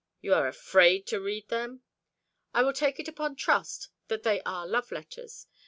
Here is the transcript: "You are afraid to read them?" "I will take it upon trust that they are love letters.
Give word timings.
"You 0.19 0.33
are 0.33 0.47
afraid 0.47 1.05
to 1.09 1.21
read 1.21 1.49
them?" 1.49 1.83
"I 2.55 2.63
will 2.63 2.73
take 2.73 2.99
it 2.99 3.07
upon 3.07 3.35
trust 3.35 3.89
that 4.07 4.23
they 4.23 4.41
are 4.47 4.65
love 4.65 4.91
letters. 4.91 5.45